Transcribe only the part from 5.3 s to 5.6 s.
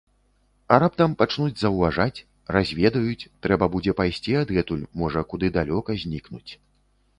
куды